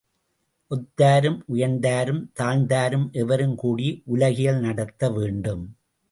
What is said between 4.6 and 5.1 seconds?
நடத்த